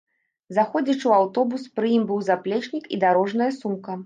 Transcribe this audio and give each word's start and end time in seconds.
Заходзячы 0.57 0.97
ў 1.09 1.13
аўтобус 1.23 1.67
пры 1.75 1.93
ім 1.99 2.09
быў 2.13 2.25
заплечнік 2.31 2.89
і 2.97 3.01
дарожная 3.05 3.51
сумка. 3.61 3.91